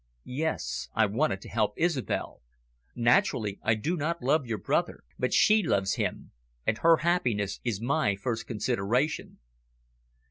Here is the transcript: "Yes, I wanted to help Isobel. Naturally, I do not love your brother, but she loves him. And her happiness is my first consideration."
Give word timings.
"Yes, 0.25 0.89
I 0.95 1.05
wanted 1.05 1.41
to 1.41 1.47
help 1.49 1.75
Isobel. 1.77 2.41
Naturally, 2.95 3.59
I 3.61 3.75
do 3.75 3.95
not 3.95 4.23
love 4.23 4.47
your 4.47 4.57
brother, 4.57 5.03
but 5.19 5.31
she 5.31 5.61
loves 5.61 5.93
him. 5.93 6.31
And 6.65 6.79
her 6.79 6.97
happiness 7.05 7.59
is 7.63 7.79
my 7.81 8.15
first 8.15 8.47
consideration." 8.47 9.37